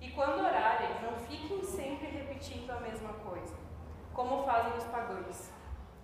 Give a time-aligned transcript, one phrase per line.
[0.00, 3.54] E quando orarem, não fiquem sempre repetindo a mesma coisa,
[4.14, 5.50] como fazem os pagãos.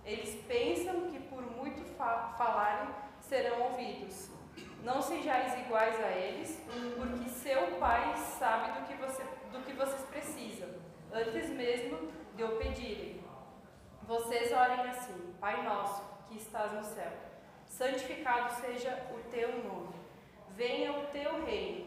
[0.05, 4.31] Eles pensam que por muito fa falarem serão ouvidos.
[4.83, 6.63] Não sejais iguais a eles,
[6.95, 10.69] porque seu Pai sabe do que, você, do que vocês precisam,
[11.11, 13.21] antes mesmo de o pedirem.
[14.03, 17.11] Vocês orem assim: Pai nosso, que estás no céu,
[17.65, 19.95] santificado seja o teu nome.
[20.55, 21.86] Venha o teu reino,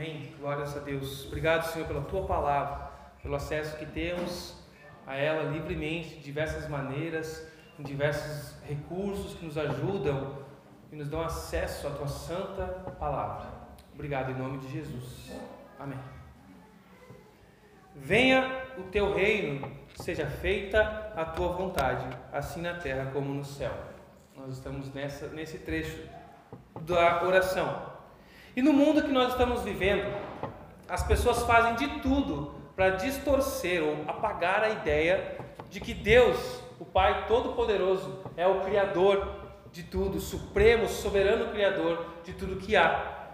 [0.00, 0.32] Amém.
[0.40, 1.26] Glórias a Deus.
[1.26, 2.90] Obrigado, Senhor, pela tua palavra,
[3.22, 4.56] pelo acesso que temos
[5.06, 10.38] a ela livremente, de diversas maneiras, com diversos recursos que nos ajudam
[10.90, 12.66] e nos dão acesso à tua santa
[12.98, 13.50] palavra.
[13.92, 15.32] Obrigado em nome de Jesus.
[15.78, 15.98] Amém.
[17.94, 23.74] Venha o teu reino, seja feita a tua vontade, assim na terra como no céu.
[24.34, 26.08] Nós estamos nessa, nesse trecho
[26.86, 27.89] da oração.
[28.56, 30.12] E no mundo que nós estamos vivendo,
[30.88, 36.84] as pessoas fazem de tudo para distorcer ou apagar a ideia de que Deus, o
[36.84, 43.28] Pai Todo-Poderoso, é o Criador de tudo, Supremo, Soberano Criador de tudo que há,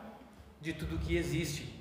[0.60, 1.74] de tudo que existe.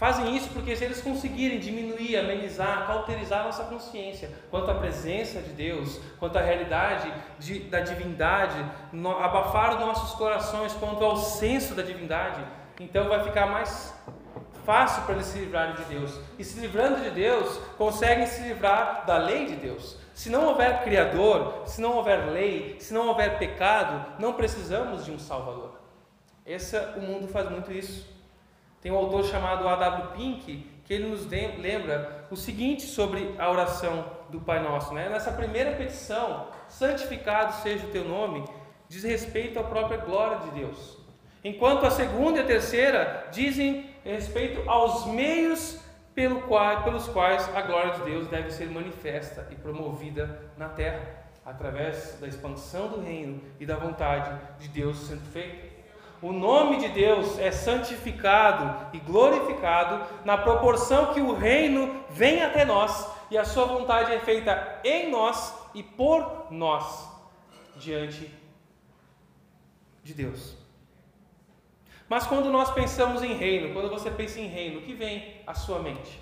[0.00, 5.50] Fazem isso porque se eles conseguirem diminuir, amenizar, cauterizar nossa consciência quanto à presença de
[5.50, 8.56] Deus, quanto à realidade de, da divindade,
[8.94, 12.42] no, abafar os nossos corações quanto ao senso da divindade,
[12.80, 13.94] então vai ficar mais
[14.64, 16.18] fácil para eles se livrarem de Deus.
[16.38, 19.98] E se livrando de Deus, conseguem se livrar da lei de Deus.
[20.14, 25.12] Se não houver Criador, se não houver lei, se não houver pecado, não precisamos de
[25.12, 25.78] um Salvador.
[26.46, 28.08] Esse, o mundo faz muito isso.
[28.80, 30.12] Tem um autor chamado A.W.
[30.16, 34.92] Pink que ele nos lembra o seguinte sobre a oração do Pai Nosso.
[34.94, 35.08] Né?
[35.08, 38.44] Nessa primeira petição, santificado seja o teu nome,
[38.88, 40.99] diz respeito à própria glória de Deus.
[41.42, 45.80] Enquanto a segunda e a terceira dizem respeito aos meios
[46.14, 51.00] pelo qual, pelos quais a glória de Deus deve ser manifesta e promovida na terra,
[51.44, 55.70] através da expansão do reino e da vontade de Deus sendo feita.
[56.20, 62.66] O nome de Deus é santificado e glorificado na proporção que o reino vem até
[62.66, 67.08] nós e a sua vontade é feita em nós e por nós
[67.76, 68.30] diante
[70.04, 70.59] de Deus.
[72.10, 75.54] Mas quando nós pensamos em reino, quando você pensa em reino, o que vem à
[75.54, 76.20] sua mente?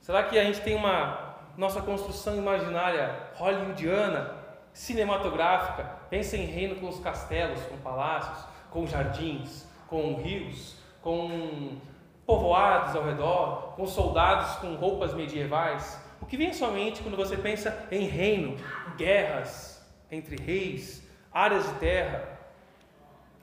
[0.00, 4.32] Será que a gente tem uma nossa construção imaginária hollywoodiana,
[4.72, 5.82] cinematográfica?
[6.08, 11.78] Pensa em reino com os castelos, com palácios, com jardins, com rios, com
[12.24, 16.00] povoados ao redor, com soldados com roupas medievais.
[16.20, 18.56] O que vem à sua mente quando você pensa em reino,
[18.96, 22.38] guerras entre reis, áreas de terra?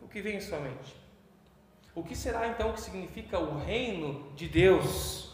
[0.01, 1.04] O que vem à sua mente?
[1.95, 5.33] O que será então que significa o reino de Deus?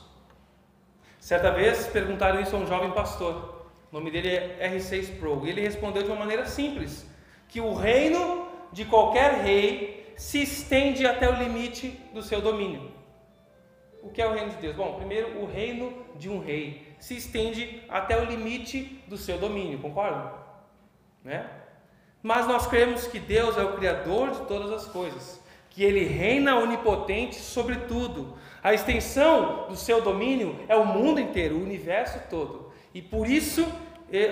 [1.20, 3.66] Certa vez perguntaram isso a um jovem pastor.
[3.92, 5.44] O nome dele é R6 Pro.
[5.44, 7.04] E ele respondeu de uma maneira simples:
[7.48, 12.92] que o reino de qualquer rei se estende até o limite do seu domínio.
[14.04, 14.76] O que é o reino de Deus?
[14.76, 19.80] Bom, primeiro, o reino de um rei se estende até o limite do seu domínio,
[19.80, 20.32] concordam?
[21.24, 21.50] Né?
[22.22, 25.41] Mas nós cremos que Deus é o Criador de todas as coisas
[25.72, 28.36] que ele reina onipotente sobre tudo.
[28.64, 32.72] A extensão do seu domínio é o mundo inteiro, o universo todo.
[32.94, 33.66] E por isso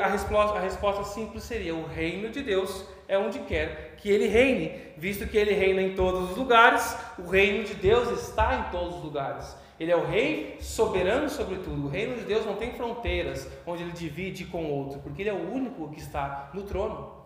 [0.02, 4.28] a resposta, a resposta simples seria: o reino de Deus é onde quer que ele
[4.28, 8.72] reine, visto que ele reina em todos os lugares, o reino de Deus está em
[8.72, 9.56] todos os lugares.
[9.80, 11.86] Ele é o rei soberano sobre tudo.
[11.86, 15.30] O reino de Deus não tem fronteiras onde ele divide com o outro, porque ele
[15.30, 17.19] é o único que está no trono.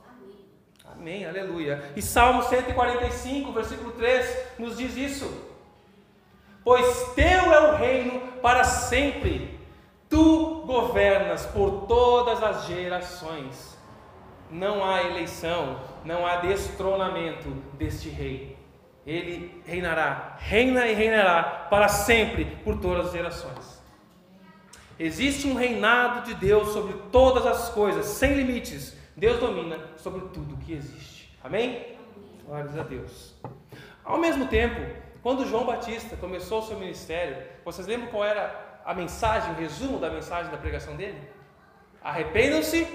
[0.95, 1.92] Amém, aleluia.
[1.95, 5.51] E Salmo 145, versículo 3, nos diz isso.
[6.63, 9.60] pois teu é o reino para sempre.
[10.10, 13.78] Tu governas por todas as gerações.
[14.50, 18.56] Não há eleição, não há destronamento deste rei.
[19.06, 23.81] Ele reinará, reina e reinará para sempre por todas as gerações.
[25.00, 28.95] Existe um reinado de Deus sobre todas as coisas, sem limites.
[29.15, 31.38] Deus domina sobre tudo que existe.
[31.44, 31.98] Amém?
[32.45, 33.36] Glórias a Deus.
[34.04, 34.81] Ao mesmo tempo,
[35.21, 40.00] quando João Batista começou o seu ministério, vocês lembram qual era a mensagem, o resumo
[40.00, 41.18] da mensagem da pregação dele?
[42.04, 42.88] Arrependam-se,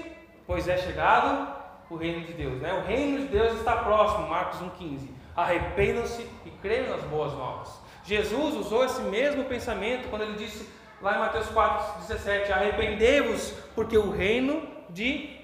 [0.45, 1.57] pois é chegado
[1.89, 2.61] o reino de Deus.
[2.61, 2.73] Né?
[2.73, 5.07] O reino de Deus está próximo, Marcos 1,15.
[5.35, 7.79] Arrependam-se e creiam nas boas novas.
[8.03, 10.67] Jesus usou esse mesmo pensamento quando ele disse
[11.01, 15.38] lá em Mateus 4,17: Arrependei-vos, porque o reino de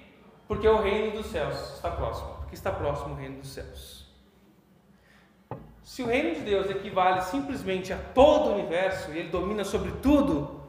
[0.48, 4.06] porque o reino dos céus está próximo, porque está próximo o reino dos céus.
[5.84, 9.92] Se o reino de Deus equivale simplesmente a todo o universo e ele domina sobre
[10.02, 10.62] tudo,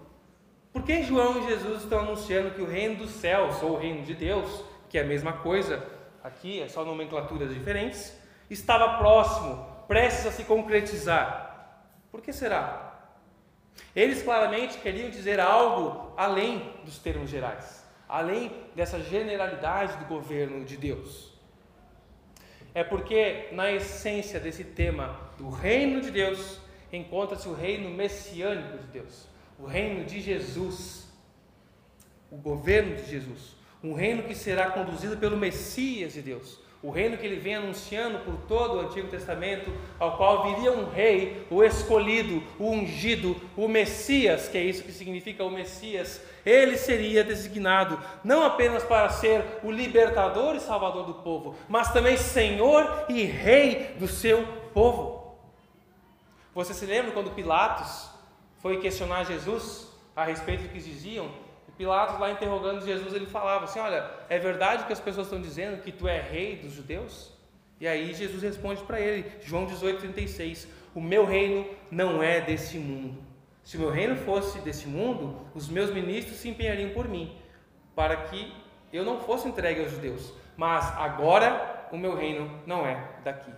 [0.72, 4.02] por que João e Jesus estão anunciando que o reino dos céus, ou o reino
[4.02, 5.82] de Deus, que é a mesma coisa,
[6.22, 8.14] aqui é só nomenclaturas diferentes,
[8.50, 11.86] estava próximo, prestes a se concretizar?
[12.10, 12.94] Por que será?
[13.94, 20.76] Eles claramente queriam dizer algo além dos termos gerais, além dessa generalidade do governo de
[20.76, 21.32] Deus.
[22.74, 26.60] É porque na essência desse tema do reino de Deus
[26.92, 29.26] encontra-se o reino messiânico de Deus,
[29.58, 31.08] o reino de Jesus,
[32.30, 37.16] o governo de Jesus, um reino que será conduzido pelo Messias de Deus, o reino
[37.16, 41.64] que ele vem anunciando por todo o Antigo Testamento, ao qual viria um rei, o
[41.64, 47.98] escolhido, o ungido, o Messias, que é isso que significa o Messias, ele seria designado
[48.22, 53.96] não apenas para ser o libertador e salvador do povo, mas também Senhor e Rei
[53.98, 55.36] do seu povo.
[56.54, 58.08] Você se lembra quando Pilatos
[58.58, 61.28] foi questionar Jesus a respeito do que diziam?
[61.76, 65.82] Pilatos, lá interrogando Jesus, ele falava assim: Olha, é verdade que as pessoas estão dizendo
[65.82, 67.32] que tu é rei dos judeus?
[67.78, 73.22] E aí Jesus responde para ele, João 18,36: O meu reino não é desse mundo.
[73.66, 77.36] Se o meu reino fosse desse mundo, os meus ministros se empenhariam por mim,
[77.96, 78.54] para que
[78.92, 80.32] eu não fosse entregue aos judeus.
[80.56, 83.50] Mas agora o meu reino não é daqui.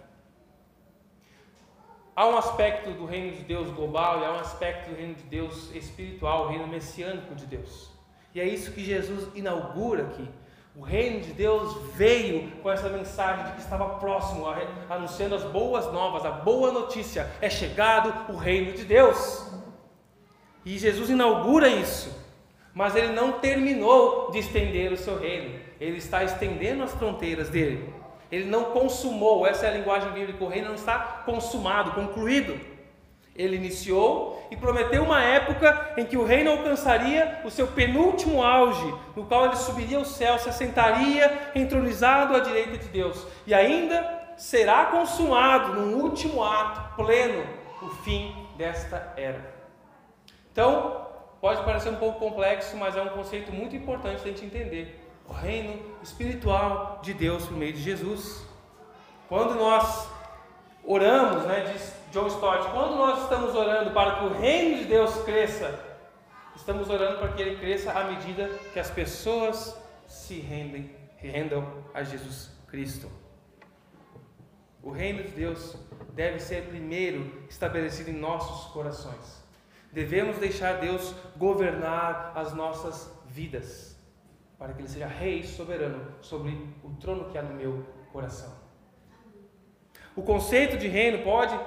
[2.17, 5.25] Há um aspecto do reino de Deus global e há um aspecto do reino de
[5.25, 7.91] Deus espiritual, o reino messiânico de Deus.
[8.35, 10.27] E é isso que Jesus inaugura aqui.
[10.75, 14.47] O reino de Deus veio com essa mensagem de que estava próximo,
[14.89, 19.58] anunciando as boas novas, a boa notícia: é chegado o reino de Deus.
[20.69, 22.15] E Jesus inaugura isso,
[22.75, 27.91] mas ele não terminou de estender o seu reino, ele está estendendo as fronteiras dele.
[28.31, 32.61] Ele não consumou, essa é a linguagem bíblica, o reino não está consumado, concluído.
[33.35, 38.95] Ele iniciou e prometeu uma época em que o reino alcançaria o seu penúltimo auge,
[39.17, 44.35] no qual ele subiria ao céu, se assentaria entronizado à direita de Deus, e ainda
[44.37, 47.43] será consumado num último ato pleno
[47.81, 49.58] o fim desta era.
[50.59, 51.07] Então,
[51.41, 55.09] pode parecer um pouco complexo, mas é um conceito muito importante a gente entender.
[55.29, 58.45] O reino espiritual de Deus por meio de Jesus.
[59.29, 60.11] Quando nós
[60.85, 65.23] oramos, né, diz John Stott, quando nós estamos orando para que o reino de Deus
[65.23, 65.79] cresça,
[66.57, 72.03] estamos orando para que ele cresça à medida que as pessoas se rendem, rendam a
[72.03, 73.09] Jesus Cristo.
[74.83, 75.77] O reino de Deus
[76.15, 79.47] deve ser primeiro estabelecido em nossos corações.
[79.93, 83.97] Devemos deixar Deus governar as nossas vidas,
[84.59, 86.51] para que Ele seja Rei soberano sobre
[86.83, 88.53] o trono que há no meu coração.
[90.15, 91.59] O conceito de reino pode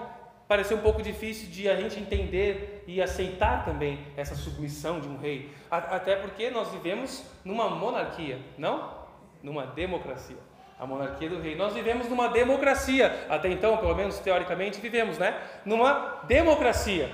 [0.47, 5.17] parecer um pouco difícil de a gente entender e aceitar também essa submissão de um
[5.17, 8.93] rei, até porque nós vivemos numa monarquia, não?
[9.41, 10.37] Numa democracia.
[10.77, 11.55] A monarquia do rei.
[11.55, 15.41] Nós vivemos numa democracia, até então, pelo menos teoricamente, vivemos, né?
[15.63, 17.09] Numa democracia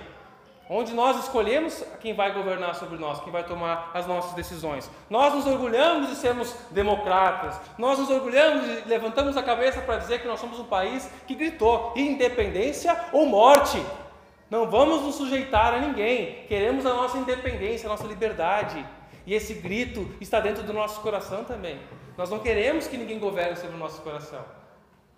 [0.69, 4.89] onde nós escolhemos quem vai governar sobre nós, quem vai tomar as nossas decisões.
[5.09, 10.21] Nós nos orgulhamos de sermos democratas, nós nos orgulhamos e levantamos a cabeça para dizer
[10.21, 13.81] que nós somos um país que gritou independência ou morte.
[14.49, 18.85] Não vamos nos sujeitar a ninguém, queremos a nossa independência, a nossa liberdade.
[19.25, 21.79] E esse grito está dentro do nosso coração também.
[22.17, 24.43] Nós não queremos que ninguém governe sobre o nosso coração.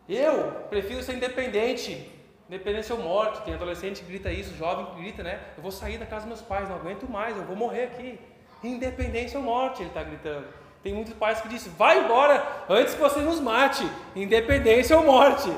[0.08, 2.12] Eu prefiro ser independente,
[2.50, 5.40] Independência ou morte, tem adolescente que grita isso, jovem que grita, né?
[5.56, 8.20] Eu vou sair da casa dos meus pais, não aguento mais, eu vou morrer aqui.
[8.64, 10.48] Independência ou morte, ele está gritando.
[10.82, 13.84] Tem muitos pais que dizem, vai embora antes que você nos mate.
[14.16, 15.56] Independência ou morte.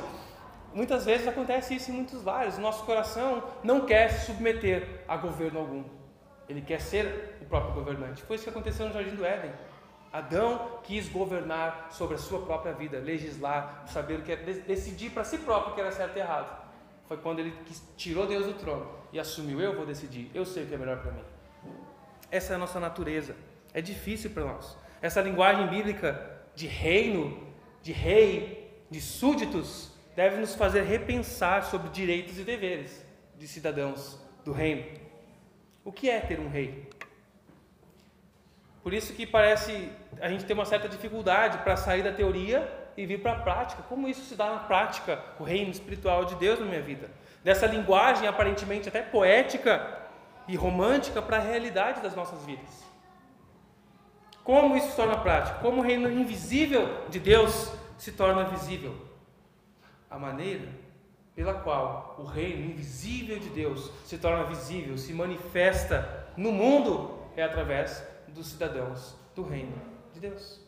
[0.73, 2.57] Muitas vezes acontece isso em muitos lares.
[2.57, 5.83] O nosso coração não quer se submeter a governo algum.
[6.49, 8.21] Ele quer ser o próprio governante.
[8.23, 9.51] Foi isso que aconteceu no Jardim do Éden.
[10.11, 15.23] Adão quis governar sobre a sua própria vida, legislar, saber o que era, decidir para
[15.23, 16.60] si próprio o que era certo e errado.
[17.11, 17.53] Foi quando ele
[17.97, 21.01] tirou Deus do trono e assumiu: eu vou decidir, eu sei o que é melhor
[21.01, 21.23] para mim.
[22.31, 23.35] Essa é a nossa natureza.
[23.73, 24.77] É difícil para nós.
[25.01, 27.45] Essa linguagem bíblica de reino,
[27.81, 33.05] de rei, de súditos, deve nos fazer repensar sobre direitos e deveres
[33.37, 34.85] de cidadãos do reino.
[35.83, 36.87] O que é ter um rei?
[38.81, 39.91] Por isso que parece
[40.21, 43.83] a gente ter uma certa dificuldade para sair da teoria e vir para a prática.
[43.83, 47.09] Como isso se dá na prática, o reino espiritual de Deus na minha vida?
[47.43, 49.99] Dessa linguagem aparentemente até poética
[50.47, 52.83] e romântica para a realidade das nossas vidas.
[54.43, 55.59] Como isso se torna prático?
[55.59, 58.95] Como o reino invisível de Deus se torna visível?
[60.09, 60.67] A maneira
[61.35, 67.43] pela qual o reino invisível de Deus se torna visível, se manifesta no mundo, é
[67.43, 69.75] através dos cidadãos do reino
[70.13, 70.60] de Deus.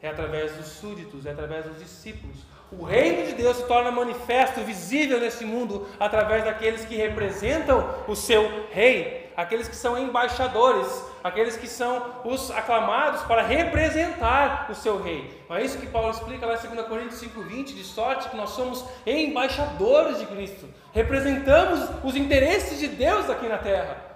[0.00, 2.36] É através dos súditos, é através dos discípulos.
[2.70, 8.14] O reino de Deus se torna manifesto, visível nesse mundo, através daqueles que representam o
[8.14, 15.02] seu rei, aqueles que são embaixadores, aqueles que são os aclamados para representar o seu
[15.02, 15.42] rei.
[15.48, 18.50] Não é isso que Paulo explica lá em 2 Coríntios 5,20, de sorte que nós
[18.50, 24.07] somos embaixadores de Cristo, representamos os interesses de Deus aqui na terra.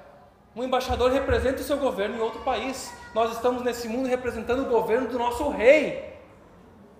[0.54, 2.92] Um embaixador representa o seu governo em outro país.
[3.14, 6.18] Nós estamos nesse mundo representando o governo do nosso rei.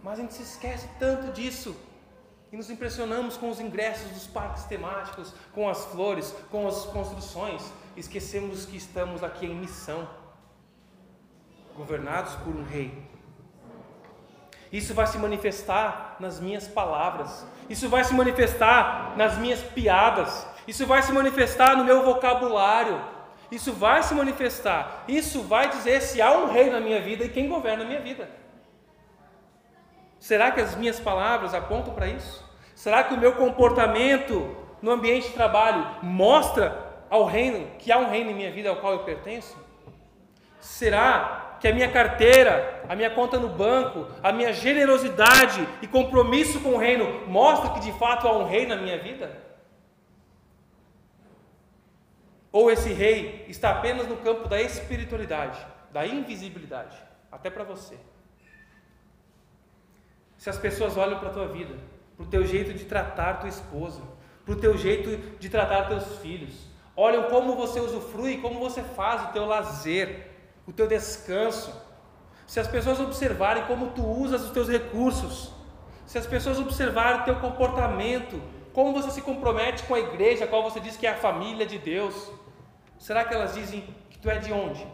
[0.02, 1.76] Mas a gente se esquece tanto disso.
[2.50, 7.62] E nos impressionamos com os ingressos dos parques temáticos, com as flores, com as construções.
[7.96, 10.08] Esquecemos que estamos aqui em missão,
[11.76, 13.10] governados por um rei.
[14.70, 20.86] Isso vai se manifestar nas minhas palavras, isso vai se manifestar nas minhas piadas, isso
[20.86, 22.98] vai se manifestar no meu vocabulário,
[23.52, 25.04] isso vai se manifestar.
[25.06, 28.00] Isso vai dizer se há um rei na minha vida e quem governa a minha
[28.00, 28.28] vida.
[30.18, 32.42] Será que as minhas palavras apontam para isso?
[32.74, 38.08] Será que o meu comportamento no ambiente de trabalho mostra ao reino que há um
[38.08, 39.54] reino em minha vida ao qual eu pertenço?
[40.58, 46.60] Será que a minha carteira, a minha conta no banco, a minha generosidade e compromisso
[46.60, 49.51] com o reino mostra que de fato há um rei na minha vida?
[52.52, 55.58] Ou esse rei está apenas no campo da espiritualidade,
[55.90, 56.96] da invisibilidade,
[57.30, 57.96] até para você.
[60.36, 61.74] Se as pessoas olham para a tua vida,
[62.14, 64.02] para o teu jeito de tratar tua esposa,
[64.44, 69.22] para o teu jeito de tratar teus filhos, olham como você usufrui, como você faz
[69.22, 70.30] o teu lazer,
[70.66, 71.72] o teu descanso.
[72.46, 75.52] Se as pessoas observarem como tu usas os teus recursos,
[76.04, 78.42] se as pessoas observarem o teu comportamento,
[78.74, 81.78] como você se compromete com a igreja, qual você diz que é a família de
[81.78, 82.30] Deus,
[83.02, 84.86] Será que elas dizem que tu é de onde?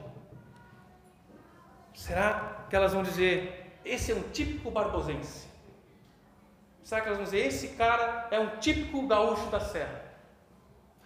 [1.92, 5.46] Será que elas vão dizer, esse é um típico barbosense?
[6.82, 10.00] Será que elas vão dizer, esse cara é um típico gaúcho da serra?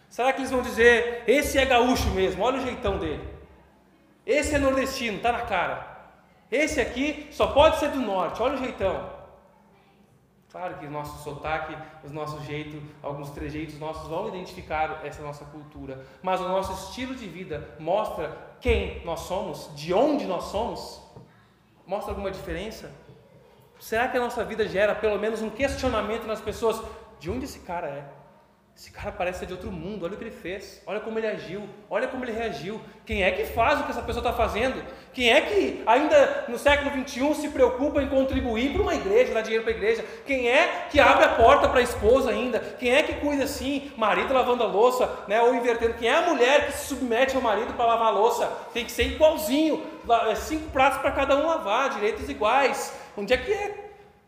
[0.08, 3.28] Será que eles vão dizer, esse é gaúcho mesmo, olha o jeitão dele?
[4.24, 6.12] Esse é nordestino, tá na cara.
[6.52, 9.11] Esse aqui só pode ser do norte, olha o jeitão.
[10.52, 15.46] Claro que o nosso sotaque, os nossos jeitos, alguns trejeitos nossos vão identificar essa nossa
[15.46, 21.00] cultura, mas o nosso estilo de vida mostra quem nós somos, de onde nós somos?
[21.86, 22.92] Mostra alguma diferença?
[23.80, 26.82] Será que a nossa vida gera pelo menos um questionamento nas pessoas?
[27.18, 28.21] De onde esse cara é?
[28.74, 31.26] Esse cara parece ser de outro mundo, olha o que ele fez, olha como ele
[31.26, 32.80] agiu, olha como ele reagiu.
[33.04, 34.82] Quem é que faz o que essa pessoa está fazendo?
[35.12, 39.42] Quem é que ainda no século XXI se preocupa em contribuir para uma igreja, dar
[39.42, 40.04] dinheiro para a igreja?
[40.26, 42.58] Quem é que abre a porta para a esposa ainda?
[42.58, 45.94] Quem é que cuida assim, marido lavando a louça, né, ou invertendo?
[45.94, 48.46] Quem é a mulher que se submete ao marido para lavar a louça?
[48.72, 49.86] Tem que ser igualzinho,
[50.30, 52.94] é cinco pratos para cada um lavar, direitos iguais.
[53.16, 53.81] Onde é que é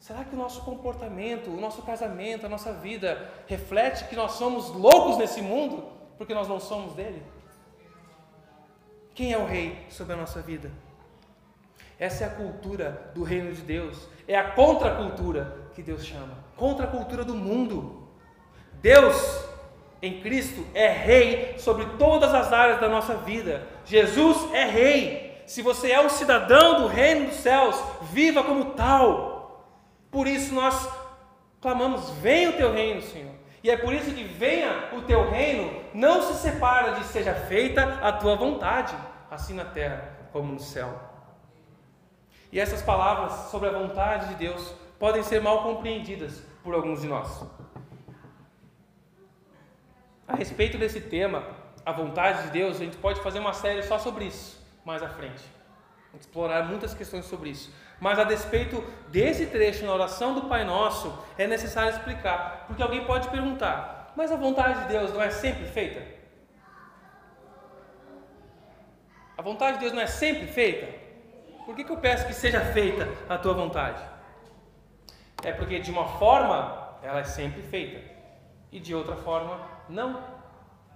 [0.05, 4.69] Será que o nosso comportamento, o nosso casamento, a nossa vida reflete que nós somos
[4.69, 5.83] loucos nesse mundo
[6.19, 7.23] porque nós não somos dele?
[9.15, 10.71] Quem é o rei sobre a nossa vida?
[11.99, 16.85] Essa é a cultura do reino de Deus, é a contracultura que Deus chama contra
[16.85, 18.07] a cultura do mundo.
[18.83, 19.17] Deus
[20.03, 23.67] em Cristo é rei sobre todas as áreas da nossa vida.
[23.87, 25.43] Jesus é rei.
[25.47, 27.83] Se você é um cidadão do reino dos céus,
[28.13, 29.34] viva como tal.
[30.15, 30.89] Por isso nós
[31.61, 33.35] clamamos: venha o teu reino, Senhor.
[33.65, 37.99] E é por isso que venha o teu reino, não se separa de seja feita
[38.01, 38.95] a tua vontade,
[39.29, 41.01] assim na terra como no céu.
[42.53, 47.09] E essas palavras sobre a vontade de Deus podem ser mal compreendidas por alguns de
[47.09, 47.43] nós.
[50.29, 51.43] A respeito desse tema,
[51.85, 55.09] a vontade de Deus, a gente pode fazer uma série só sobre isso mais à
[55.09, 55.43] frente.
[56.19, 57.73] Explorar muitas questões sobre isso.
[58.01, 62.65] Mas a despeito desse trecho na oração do Pai Nosso, é necessário explicar.
[62.67, 66.03] Porque alguém pode perguntar: mas a vontade de Deus não é sempre feita?
[69.37, 70.87] A vontade de Deus não é sempre feita?
[71.65, 74.03] Por que, que eu peço que seja feita a tua vontade?
[75.43, 78.01] É porque de uma forma ela é sempre feita
[78.71, 80.23] e de outra forma não.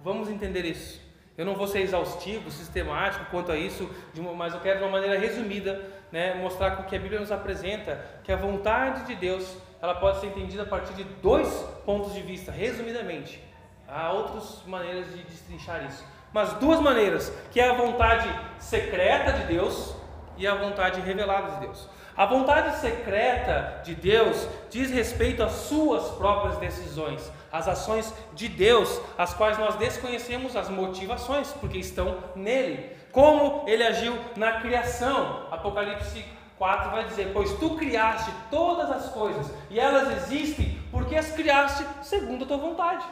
[0.01, 1.08] Vamos entender isso.
[1.39, 3.89] Eu não vou ser exaustivo, sistemático quanto a isso,
[4.35, 5.81] mas eu quero de uma maneira resumida
[6.11, 10.19] né, mostrar com que a Bíblia nos apresenta que a vontade de Deus ela pode
[10.19, 11.47] ser entendida a partir de dois
[11.85, 13.41] pontos de vista, resumidamente.
[13.87, 16.03] Há outras maneiras de destrinchar isso,
[16.33, 18.27] mas duas maneiras, que é a vontade
[18.59, 19.95] secreta de Deus
[20.37, 21.87] e a vontade revelada de Deus.
[22.17, 29.01] A vontade secreta de Deus diz respeito às suas próprias decisões, às ações de Deus,
[29.17, 32.95] as quais nós desconhecemos as motivações, porque estão nele.
[33.11, 35.47] Como ele agiu na criação.
[35.51, 36.23] Apocalipse
[36.57, 41.85] 4 vai dizer: Pois tu criaste todas as coisas, e elas existem porque as criaste
[42.03, 43.05] segundo a tua vontade.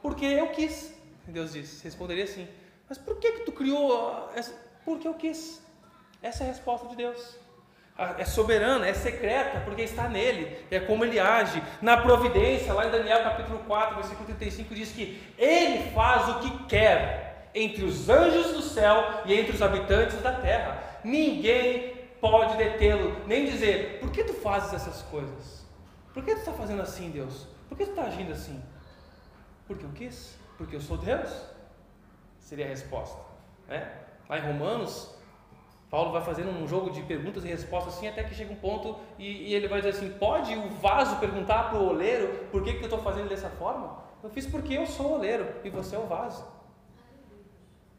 [0.00, 0.94] Porque eu quis.
[1.26, 2.46] Deus disse, responderia assim:
[2.88, 4.30] Mas por que, que tu criou?
[4.84, 5.62] Porque eu quis.
[6.22, 7.41] Essa é a resposta de Deus
[8.18, 11.62] é soberana, é secreta, porque está nele, é como ele age.
[11.80, 16.64] Na providência, lá em Daniel capítulo 4, versículo 35, diz que ele faz o que
[16.64, 20.82] quer entre os anjos do céu e entre os habitantes da terra.
[21.04, 25.66] Ninguém pode detê-lo, nem dizer: por que tu fazes essas coisas?
[26.14, 27.46] Por que tu está fazendo assim, Deus?
[27.68, 28.62] Por que tu está agindo assim?
[29.66, 31.30] Porque eu quis, porque eu sou Deus.
[32.38, 33.18] Seria a resposta.
[33.68, 33.90] Né?
[34.28, 35.14] Lá em Romanos,
[35.92, 38.98] Paulo vai fazendo um jogo de perguntas e respostas assim, até que chega um ponto
[39.18, 42.72] e, e ele vai dizer assim: pode o vaso perguntar para o oleiro por que,
[42.72, 43.98] que eu estou fazendo dessa forma?
[44.24, 46.42] Eu fiz porque eu sou o oleiro e você é o vaso.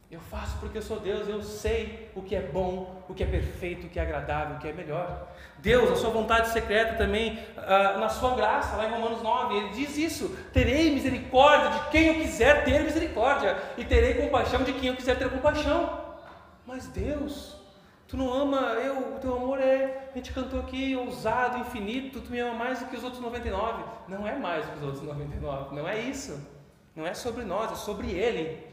[0.10, 3.28] Eu faço porque eu sou Deus, eu sei o que é bom, o que é
[3.28, 5.28] perfeito, o que é agradável, o que é melhor.
[5.60, 9.70] Deus, a sua vontade secreta também, ah, na sua graça, lá em Romanos 9, ele
[9.70, 14.90] diz isso: terei misericórdia de quem eu quiser ter misericórdia, e terei compaixão de quem
[14.90, 16.02] eu quiser ter compaixão.
[16.66, 17.53] Mas Deus,
[18.14, 22.30] Tu não ama eu, o teu amor é, a gente cantou aqui, ousado, infinito, tu
[22.30, 23.84] me ama mais do que os outros 99.
[24.08, 26.40] Não é mais do que os outros 99, não é isso.
[26.96, 28.68] Não é sobre nós, é sobre Ele.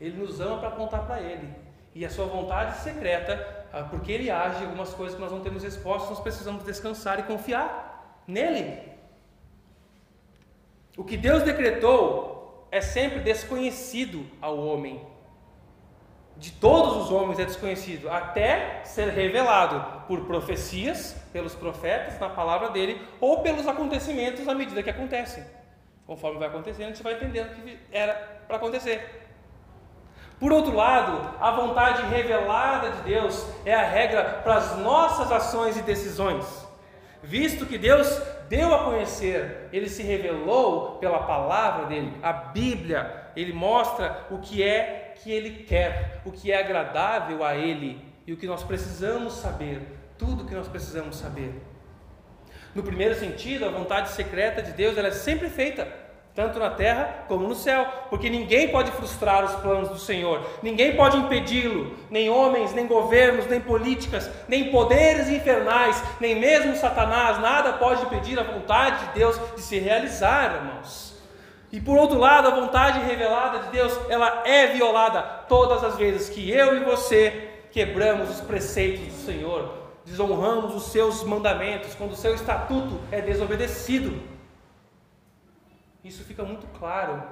[0.00, 1.48] Ele nos ama para apontar para Ele.
[1.94, 5.62] E a sua vontade secreta, ah, porque Ele age algumas coisas que nós não temos
[5.62, 8.82] respostas, nós precisamos descansar e confiar nele.
[10.96, 15.11] O que Deus decretou é sempre desconhecido ao homem
[16.36, 22.70] de todos os homens é desconhecido, até ser revelado por profecias, pelos profetas, na palavra
[22.70, 25.44] dele, ou pelos acontecimentos à medida que acontecem.
[26.06, 28.14] Conforme vai acontecendo, gente vai entendendo que era
[28.46, 29.22] para acontecer.
[30.38, 35.76] Por outro lado, a vontade revelada de Deus é a regra para as nossas ações
[35.76, 36.66] e decisões.
[37.22, 43.52] Visto que Deus deu a conhecer, ele se revelou pela palavra dele, a Bíblia, ele
[43.52, 48.36] mostra o que é que Ele quer, o que é agradável a Ele e o
[48.36, 49.80] que nós precisamos saber,
[50.18, 51.54] tudo o que nós precisamos saber.
[52.74, 55.86] No primeiro sentido, a vontade secreta de Deus ela é sempre feita,
[56.34, 60.96] tanto na terra como no céu, porque ninguém pode frustrar os planos do Senhor, ninguém
[60.96, 67.74] pode impedi-lo, nem homens, nem governos, nem políticas, nem poderes infernais, nem mesmo Satanás, nada
[67.74, 71.11] pode impedir a vontade de Deus de se realizar, irmãos.
[71.72, 76.28] E por outro lado, a vontade revelada de Deus, ela é violada todas as vezes
[76.28, 79.72] que eu e você quebramos os preceitos do Senhor,
[80.04, 84.22] desonramos os seus mandamentos, quando o seu estatuto é desobedecido.
[86.04, 87.22] Isso fica muito claro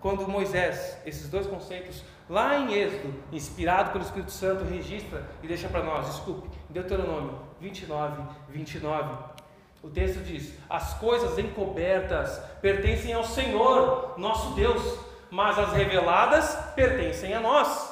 [0.00, 5.68] quando Moisés, esses dois conceitos, lá em Êxodo, inspirado pelo Espírito Santo, registra e deixa
[5.68, 9.39] para nós, desculpe, Deuteronômio 29, 29.
[9.82, 14.98] O texto diz: As coisas encobertas pertencem ao Senhor, nosso Deus,
[15.30, 17.90] mas as reveladas pertencem a nós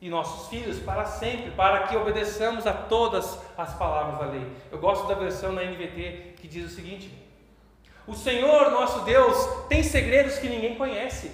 [0.00, 4.50] e nossos filhos para sempre, para que obedeçamos a todas as palavras da lei.
[4.70, 7.12] Eu gosto da versão na NVT que diz o seguinte:
[8.04, 9.36] O Senhor, nosso Deus,
[9.68, 11.30] tem segredos que ninguém conhece.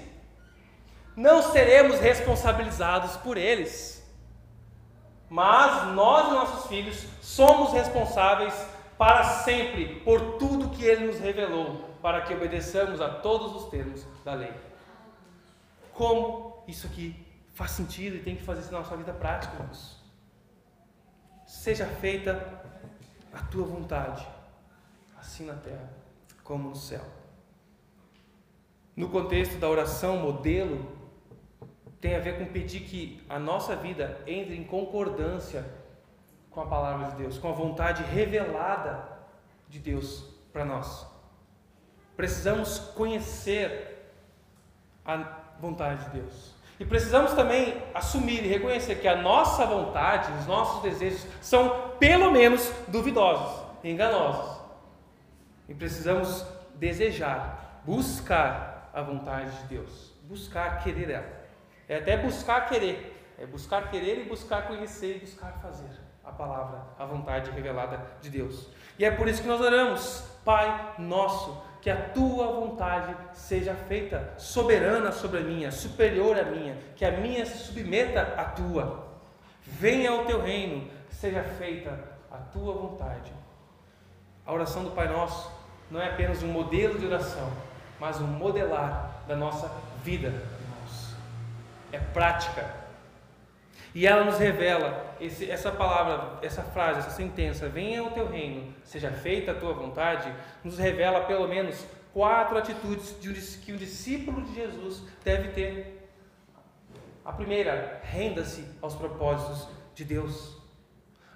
[1.16, 3.96] Não seremos responsabilizados por eles.
[5.30, 8.54] Mas nós e nossos filhos somos responsáveis
[8.98, 14.04] para sempre por tudo que Ele nos revelou, para que obedeçamos a todos os termos
[14.24, 14.52] da lei.
[15.94, 20.02] Como isso aqui faz sentido e tem que fazer isso na nossa vida prática, irmãos?
[21.46, 22.62] Seja feita
[23.32, 24.26] a tua vontade,
[25.16, 25.88] assim na terra
[26.48, 27.04] como no céu.
[28.96, 30.90] no contexto da oração modelo,
[32.00, 35.64] tem a ver com pedir que a nossa vida entre em concordância
[36.58, 39.08] com a palavra de Deus, com a vontade revelada
[39.68, 41.06] de Deus para nós.
[42.16, 44.12] Precisamos conhecer
[45.04, 46.56] a vontade de Deus.
[46.80, 52.32] E precisamos também assumir e reconhecer que a nossa vontade, os nossos desejos são pelo
[52.32, 54.60] menos duvidosos, enganosos.
[55.68, 56.44] E precisamos
[56.74, 61.38] desejar, buscar a vontade de Deus, buscar querer ela.
[61.88, 66.82] É até buscar querer, é buscar querer e buscar conhecer e buscar fazer a palavra,
[66.98, 68.68] a vontade revelada de Deus.
[68.98, 74.34] E é por isso que nós oramos, Pai nosso, que a tua vontade seja feita
[74.36, 79.06] soberana sobre a minha, superior à minha, que a minha se submeta à tua.
[79.62, 81.98] Venha ao teu reino, seja feita
[82.30, 83.32] a tua vontade.
[84.44, 85.50] A oração do Pai Nosso
[85.90, 87.50] não é apenas um modelo de oração,
[88.00, 89.70] mas um modelar da nossa
[90.02, 91.14] vida, irmãos.
[91.92, 92.74] É prática.
[93.94, 98.74] E ela nos revela esse, essa palavra, essa frase, essa sentença, venha ao teu reino,
[98.84, 103.76] seja feita a tua vontade, nos revela pelo menos quatro atitudes de um, que um
[103.76, 106.10] discípulo de Jesus deve ter.
[107.24, 110.56] A primeira, renda-se aos propósitos de Deus.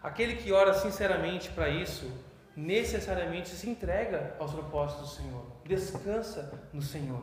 [0.03, 2.11] Aquele que ora sinceramente para isso,
[2.57, 7.23] necessariamente se entrega aos propósitos do Senhor, descansa no Senhor,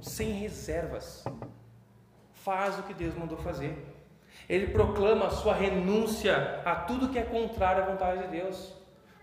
[0.00, 1.24] sem reservas.
[2.32, 3.99] Faz o que Deus mandou fazer.
[4.48, 8.74] Ele proclama a sua renúncia a tudo que é contrário à vontade de Deus.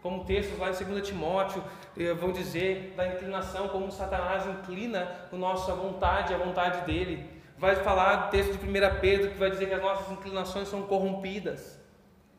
[0.02, 1.63] Como textos lá em 2 Timóteo
[1.98, 7.30] eh, vão dizer da inclinação, como Satanás inclina a nossa vontade, a vontade dele.
[7.58, 10.84] Vai falar do texto de 1 Pedro que vai dizer que as nossas inclinações são
[10.84, 11.80] corrompidas,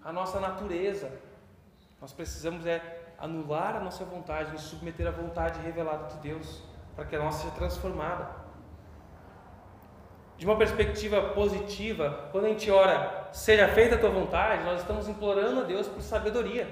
[0.03, 1.11] a nossa natureza.
[2.01, 2.81] Nós precisamos é
[3.19, 6.63] anular a nossa vontade, nos submeter à vontade revelada de Deus,
[6.95, 8.38] para que a nossa seja transformada
[10.39, 15.09] de uma perspectiva positiva, quando a gente ora, seja feita a tua vontade, nós estamos
[15.09, 16.69] implorando a Deus por sabedoria.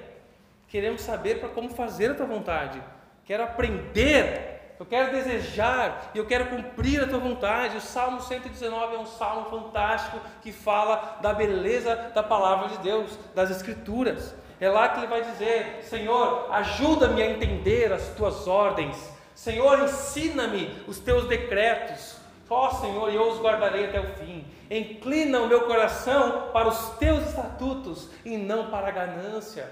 [0.69, 2.81] Queremos saber para como fazer a tua vontade.
[3.25, 7.77] Quero aprender, eu quero desejar e eu quero cumprir a tua vontade.
[7.77, 13.19] O Salmo 119 é um salmo fantástico que fala da beleza da palavra de Deus,
[13.35, 14.33] das Escrituras.
[14.61, 18.97] É lá que ele vai dizer: Senhor, ajuda-me a entender as tuas ordens.
[19.35, 22.26] Senhor, ensina-me os teus decretos.
[22.49, 24.45] Ó Senhor, eu os guardarei até o fim.
[24.71, 29.69] Inclina o meu coração para os teus estatutos e não para a ganância.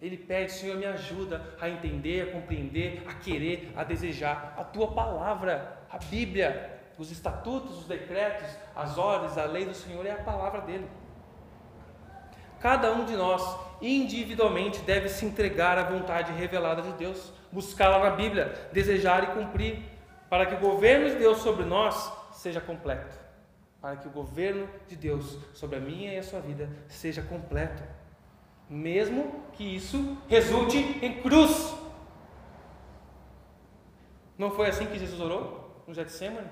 [0.00, 4.92] Ele pede, Senhor, me ajuda a entender, a compreender, a querer, a desejar a tua
[4.92, 10.22] palavra, a Bíblia, os estatutos, os decretos, as ordens, a lei do Senhor é a
[10.22, 10.88] palavra dele.
[12.60, 18.10] Cada um de nós, individualmente, deve se entregar à vontade revelada de Deus, buscá-la na
[18.10, 19.97] Bíblia, desejar e cumprir
[20.28, 23.16] para que o governo de Deus sobre nós seja completo,
[23.80, 27.82] para que o governo de Deus sobre a minha e a sua vida seja completo,
[28.68, 31.74] mesmo que isso resulte em cruz.
[34.36, 36.48] Não foi assim que Jesus orou no Getsemane?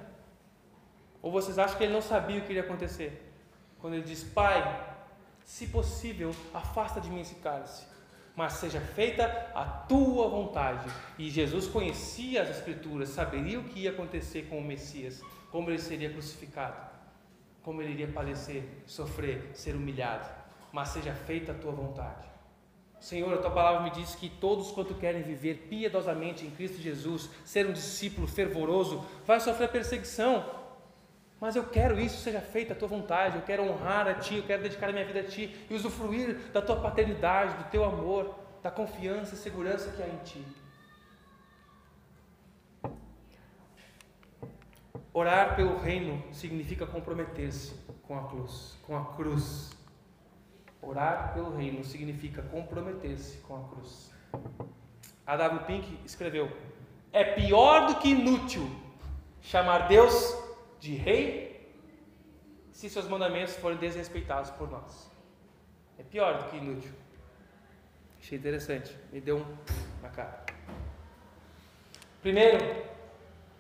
[1.23, 3.33] Ou vocês acham que ele não sabia o que iria acontecer?
[3.79, 4.97] Quando ele diz: Pai,
[5.45, 7.96] se possível, afasta de mim esse cálice
[8.37, 10.88] mas seja feita a tua vontade.
[11.18, 15.79] E Jesus conhecia as Escrituras, saberia o que ia acontecer com o Messias, como ele
[15.79, 16.77] seria crucificado,
[17.62, 20.29] como ele iria padecer, sofrer, ser humilhado.
[20.70, 22.27] Mas seja feita a tua vontade.
[23.01, 27.31] Senhor, a tua palavra me diz que todos quanto querem viver piedosamente em Cristo Jesus,
[27.44, 30.44] ser um discípulo fervoroso, vai sofrer perseguição.
[31.40, 34.42] Mas eu quero isso seja feita a tua vontade, eu quero honrar a ti, eu
[34.42, 38.35] quero dedicar a minha vida a ti e usufruir da tua paternidade, do teu amor,
[38.62, 40.44] da confiança e segurança que há em ti.
[45.12, 49.70] Orar pelo reino significa comprometer-se com a cruz, com a cruz.
[50.81, 54.11] Orar pelo reino significa comprometer-se com a cruz.
[55.27, 55.64] A W.
[55.64, 56.55] Pink escreveu:
[57.12, 58.70] É pior do que inútil
[59.40, 60.46] chamar Deus
[60.79, 61.47] de rei
[62.73, 65.11] se seus mandamentos forem desrespeitados por nós.
[65.99, 66.93] É pior do que inútil.
[68.21, 68.95] Achei interessante.
[69.12, 69.57] Me deu um
[70.03, 70.45] na cara.
[72.21, 72.59] Primeiro,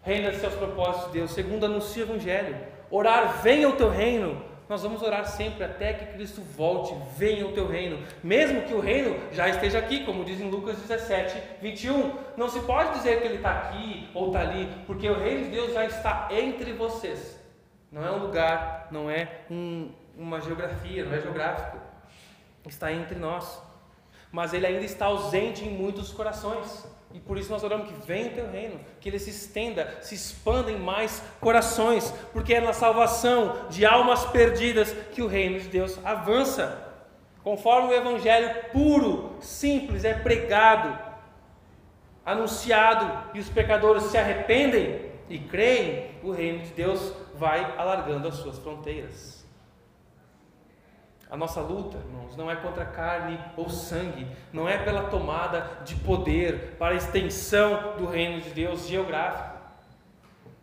[0.02, 1.30] reina seus propósitos, Deus.
[1.30, 2.56] Segundo, anuncia o Evangelho.
[2.90, 4.44] Orar, venha o teu reino.
[4.68, 8.04] Nós vamos orar sempre até que Cristo volte, venha o teu reino.
[8.22, 12.12] Mesmo que o reino já esteja aqui, como diz em Lucas 17, 21.
[12.36, 15.50] Não se pode dizer que ele está aqui ou está ali, porque o reino de
[15.50, 17.40] Deus já está entre vocês.
[17.92, 21.78] Não é um lugar, não é um, uma geografia, não é geográfico.
[22.66, 23.62] Está entre nós.
[24.32, 26.84] Mas ele ainda está ausente em muitos corações.
[27.12, 30.14] E por isso nós oramos que venha o teu reino, que ele se estenda, se
[30.14, 35.68] expanda em mais corações, porque é na salvação de almas perdidas que o reino de
[35.68, 36.82] Deus avança.
[37.42, 40.98] Conforme o evangelho puro, simples é pregado,
[42.24, 48.34] anunciado e os pecadores se arrependem e creem, o reino de Deus vai alargando as
[48.34, 49.35] suas fronteiras.
[51.28, 55.96] A nossa luta, irmãos, não é contra carne ou sangue, não é pela tomada de
[55.96, 59.56] poder, para a extensão do reino de Deus geográfico.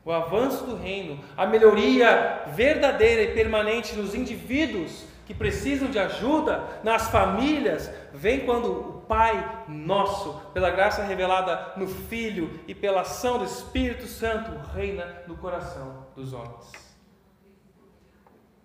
[0.06, 6.64] O avanço do reino, a melhoria verdadeira e permanente nos indivíduos que precisam de ajuda,
[6.84, 13.38] nas famílias, vem quando o Pai nosso, pela graça revelada no Filho e pela ação
[13.38, 16.83] do Espírito Santo, reina no coração dos homens.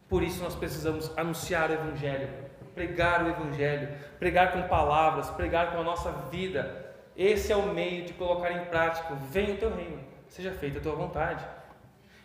[0.09, 2.29] Por isso nós precisamos anunciar o Evangelho,
[2.75, 6.95] pregar o Evangelho, pregar com palavras, pregar com a nossa vida.
[7.17, 10.83] Esse é o meio de colocar em prática: venha o teu reino, seja feita a
[10.83, 11.45] tua vontade.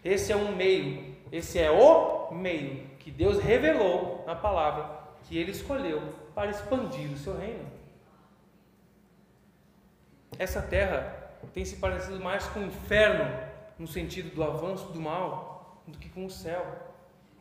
[0.04, 5.52] Esse é um meio, esse é o meio que Deus revelou na palavra que Ele
[5.52, 6.02] escolheu
[6.36, 7.66] para expandir o seu reino.
[10.38, 13.26] Essa terra tem se parecido mais com o inferno,
[13.78, 16.93] no sentido do avanço do mal, do que com o céu.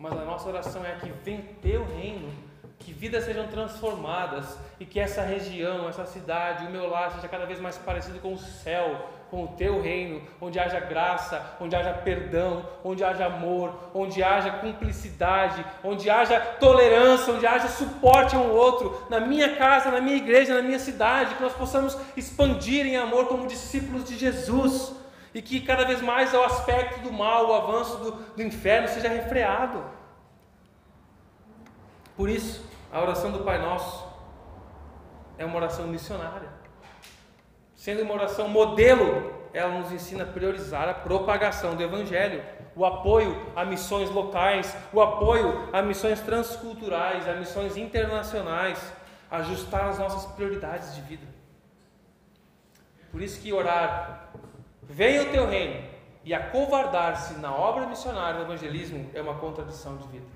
[0.02, 2.28] Mas a nossa oração é que venha teu reino,
[2.80, 7.46] que vidas sejam transformadas e que essa região, essa cidade, o meu lar seja cada
[7.46, 11.92] vez mais parecido com o céu, com o teu reino, onde haja graça, onde haja
[11.92, 19.06] perdão, onde haja amor, onde haja cumplicidade, onde haja tolerância, onde haja suporte ao outro,
[19.08, 23.28] na minha casa, na minha igreja, na minha cidade, que nós possamos expandir em amor
[23.28, 25.00] como discípulos de Jesus
[25.34, 29.08] e que cada vez mais o aspecto do mal, o avanço do, do inferno seja
[29.08, 29.84] refreado.
[32.16, 34.06] Por isso, a oração do Pai Nosso
[35.38, 36.48] é uma oração missionária.
[37.74, 42.42] Sendo uma oração modelo, ela nos ensina a priorizar a propagação do Evangelho,
[42.76, 48.78] o apoio a missões locais, o apoio a missões transculturais, a missões internacionais,
[49.30, 51.26] ajustar as nossas prioridades de vida.
[53.10, 54.30] Por isso que orar
[54.92, 55.90] Venha o teu reino.
[56.22, 60.26] E acovardar-se na obra missionária do evangelismo é uma contradição de vida.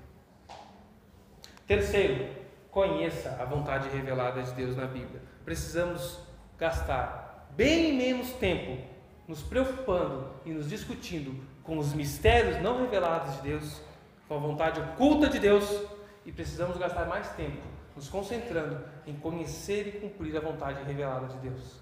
[1.65, 2.27] Terceiro,
[2.71, 5.21] conheça a vontade revelada de Deus na Bíblia.
[5.45, 6.19] Precisamos
[6.57, 8.81] gastar bem menos tempo
[9.27, 13.79] nos preocupando e nos discutindo com os mistérios não revelados de Deus,
[14.27, 15.83] com a vontade oculta de Deus,
[16.25, 17.61] e precisamos gastar mais tempo
[17.95, 21.79] nos concentrando em conhecer e cumprir a vontade revelada de Deus,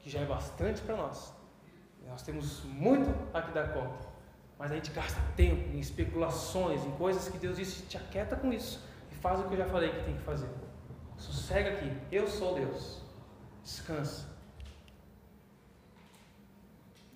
[0.00, 1.43] que já é bastante para nós.
[2.08, 4.14] Nós temos muito a que dar conta.
[4.58, 8.52] Mas a gente gasta tempo em especulações, em coisas que Deus disse: te aquieta com
[8.52, 10.48] isso e faz o que eu já falei que tem que fazer.
[11.16, 13.02] Sossega aqui, eu sou Deus.
[13.62, 14.34] Descansa.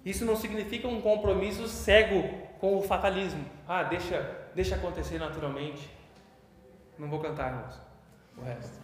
[0.05, 2.23] Isso não significa um compromisso cego
[2.59, 3.45] com o fatalismo.
[3.67, 5.91] Ah, deixa, deixa acontecer naturalmente.
[6.99, 7.81] Não vou cantar, irmãos,
[8.37, 8.79] o resto.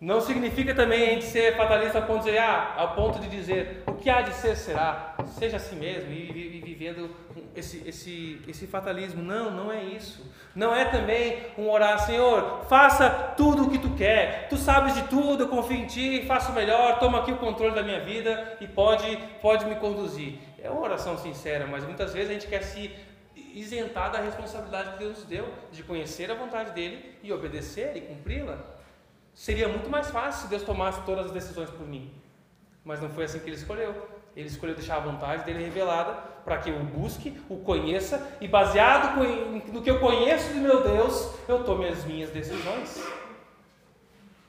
[0.00, 3.96] Não significa também a gente ser fatalista ao ponto de ah, ponto de dizer o
[3.96, 7.08] que há de ser será, seja assim mesmo e, e, e vivendo
[7.54, 9.22] esse, esse, esse fatalismo.
[9.22, 10.28] Não, não é isso.
[10.54, 14.48] Não é também um orar, Senhor, faça tudo o que tu quer.
[14.48, 17.74] Tu sabes de tudo, eu confio em ti, faço o melhor, toma aqui o controle
[17.74, 20.38] da minha vida e pode, pode me conduzir.
[20.60, 22.90] É uma oração sincera, mas muitas vezes a gente quer se
[23.54, 28.00] isentar da responsabilidade que Deus nos deu de conhecer a vontade dele e obedecer e
[28.00, 28.58] cumpri-la.
[29.32, 32.12] Seria muito mais fácil se Deus tomasse todas as decisões por mim.
[32.84, 33.94] Mas não foi assim que ele escolheu.
[34.36, 36.12] Ele escolheu deixar a vontade dele revelada
[36.44, 39.16] para que eu o busque, o conheça e, baseado
[39.72, 43.02] no que eu conheço de meu Deus, eu tome as minhas decisões.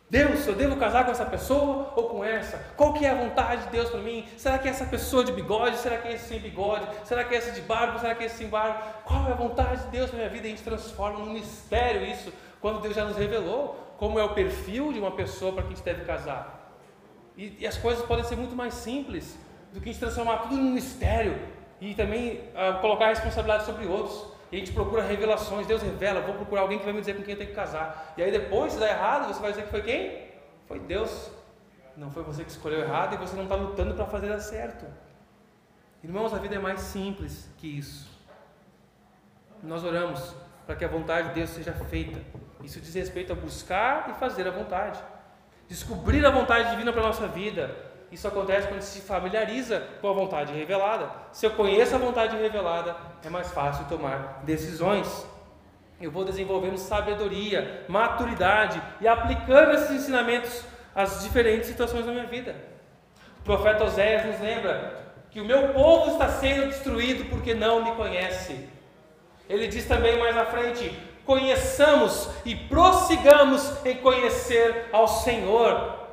[0.09, 2.57] Deus, eu devo casar com essa pessoa ou com essa?
[2.75, 4.27] Qual que é a vontade de Deus para mim?
[4.37, 5.77] Será que é essa pessoa de bigode?
[5.77, 6.85] Será que é esse sem bigode?
[7.03, 7.99] Será que é esse de barba?
[7.99, 8.81] Será que é esse sem barba?
[9.03, 10.45] Qual é a vontade de Deus para minha vida?
[10.45, 14.91] A gente transforma num mistério isso, quando Deus já nos revelou como é o perfil
[14.91, 16.54] de uma pessoa para quem a gente deve casar.
[17.37, 19.37] E, e, as coisas podem ser muito mais simples
[19.73, 21.37] do que a gente transformar tudo num mistério
[21.81, 24.33] e também uh, colocar a responsabilidade sobre outros.
[24.51, 27.23] E a gente procura revelações, Deus revela, vou procurar alguém que vai me dizer com
[27.23, 28.13] quem eu tenho que casar.
[28.17, 30.29] E aí depois, se dá errado, você vai dizer que foi quem?
[30.67, 31.29] Foi Deus.
[31.97, 34.85] Não foi você que escolheu errado e você não está lutando para fazer dar certo.
[36.03, 38.07] Irmãos, a vida é mais simples que isso.
[39.63, 42.21] Nós oramos para que a vontade de Deus seja feita.
[42.63, 45.01] Isso diz respeito a buscar e fazer a vontade.
[45.67, 47.75] Descobrir a vontade divina para a nossa vida.
[48.11, 51.09] Isso acontece quando se familiariza com a vontade revelada.
[51.31, 55.27] Se eu conheço a vontade revelada, é mais fácil tomar decisões.
[55.99, 62.55] Eu vou desenvolvendo sabedoria, maturidade e aplicando esses ensinamentos às diferentes situações da minha vida.
[63.43, 68.69] profeta Oséias nos lembra que o meu povo está sendo destruído porque não me conhece.
[69.49, 76.05] Ele diz também mais à frente: conheçamos e prossigamos em conhecer ao Senhor.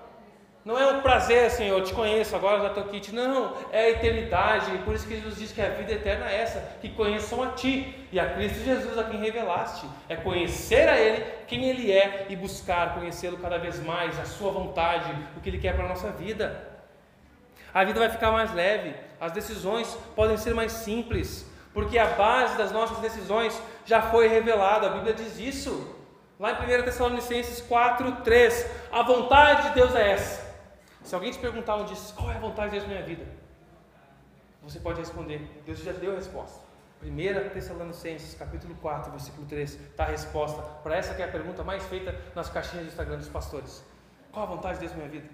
[0.65, 3.13] Não é um prazer, Senhor, te conheço, agora já estou aqui.
[3.13, 4.71] Não, é a eternidade.
[4.85, 8.07] Por isso que Jesus diz que a vida eterna é essa: que conheçam a Ti
[8.13, 9.85] e a Cristo Jesus a quem revelaste.
[10.09, 14.53] É conhecer a Ele, quem Ele é e buscar conhecê-lo cada vez mais, a Sua
[14.53, 16.69] vontade, o que Ele quer para a nossa vida.
[17.75, 22.57] A vida vai ficar mais leve, as decisões podem ser mais simples, porque a base
[22.57, 24.87] das nossas decisões já foi revelada.
[24.87, 25.97] A Bíblia diz isso.
[26.39, 28.67] Lá em 1 Tessalonicenses 4, 3.
[28.91, 30.53] A vontade de Deus é essa
[31.05, 33.27] se alguém te perguntar um dia qual é a vontade de Deus na minha vida,
[34.63, 36.61] você pode responder, Deus já deu a resposta.
[37.03, 41.65] 1 Tessalonicenses, capítulo 4, versículo 3, está a resposta para essa que é a pergunta
[41.65, 43.85] mais feita nas caixinhas do Instagram dos pastores.
[44.31, 45.29] Qual a vontade de Deus na minha vida?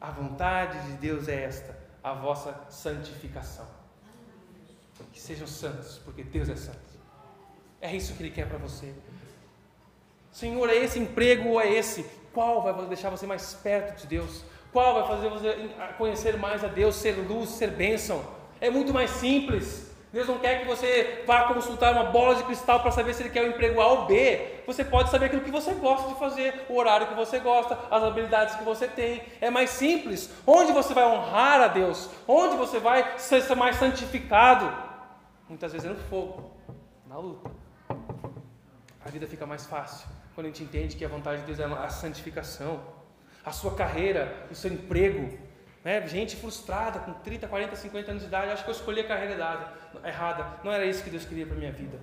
[0.00, 3.66] A vontade de Deus é esta, a vossa santificação.
[5.12, 6.89] Que sejam santos, porque Deus é santo.
[7.80, 8.92] É isso que Ele quer para você.
[10.30, 12.04] Senhor, é esse emprego ou é esse?
[12.32, 14.44] Qual vai deixar você mais perto de Deus?
[14.72, 18.24] Qual vai fazer você conhecer mais a Deus, ser luz, ser bênção?
[18.60, 19.90] É muito mais simples.
[20.12, 23.30] Deus não quer que você vá consultar uma bola de cristal para saber se ele
[23.30, 24.62] quer o emprego A ou B.
[24.66, 28.02] Você pode saber aquilo que você gosta de fazer, o horário que você gosta, as
[28.02, 29.22] habilidades que você tem.
[29.40, 30.30] É mais simples.
[30.44, 32.10] Onde você vai honrar a Deus?
[32.26, 34.72] Onde você vai ser mais santificado?
[35.48, 36.50] Muitas vezes é no fogo,
[37.06, 37.59] na luta.
[39.10, 41.64] A vida fica mais fácil quando a gente entende que a vontade de Deus é
[41.64, 42.80] a santificação
[43.44, 45.36] a sua carreira, o seu emprego.
[45.82, 46.06] Né?
[46.06, 49.72] Gente frustrada com 30, 40, 50 anos de idade, acho que eu escolhi a carreira
[50.04, 50.46] errada.
[50.62, 51.98] Não era isso que Deus queria para minha vida.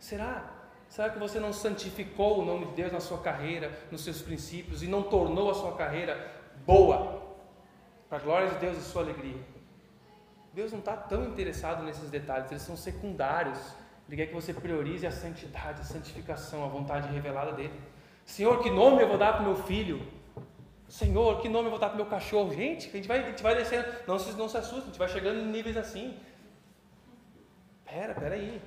[0.00, 0.50] Será?
[0.88, 4.82] Será que você não santificou o nome de Deus na sua carreira, nos seus princípios
[4.82, 6.28] e não tornou a sua carreira
[6.66, 7.22] boa?
[8.08, 9.40] Para a glória de Deus e sua alegria.
[10.52, 13.58] Deus não está tão interessado nesses detalhes, eles são secundários.
[14.12, 17.72] Ele quer que você priorize a santidade, a santificação, a vontade revelada dele.
[18.26, 20.06] Senhor, que nome eu vou dar para o meu filho?
[20.86, 22.52] Senhor, que nome eu vou dar para meu cachorro?
[22.52, 23.88] Gente, a gente vai, a gente vai descendo.
[24.06, 26.14] Não, não se assustem, a gente vai chegando em níveis assim.
[27.86, 28.60] Pera, pera aí.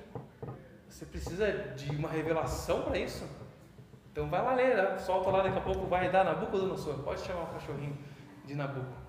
[0.88, 3.24] Você precisa de uma revelação para isso?
[4.10, 4.98] Então vai lá ler, né?
[4.98, 7.04] solta lá, daqui a pouco vai dar Nabucodonosor.
[7.04, 7.96] Pode chamar o cachorrinho
[8.44, 9.05] de Nabucco.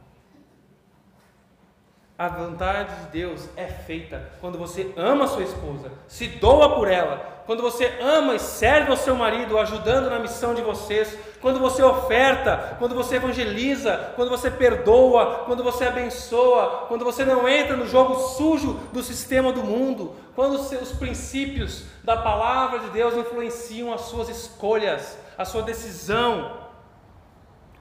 [2.19, 6.87] A vontade de Deus é feita quando você ama a sua esposa, se doa por
[6.87, 11.59] ela, quando você ama e serve ao seu marido, ajudando na missão de vocês, quando
[11.59, 17.77] você oferta, quando você evangeliza, quando você perdoa, quando você abençoa, quando você não entra
[17.77, 23.93] no jogo sujo do sistema do mundo, quando os princípios da palavra de Deus influenciam
[23.93, 26.57] as suas escolhas, a sua decisão,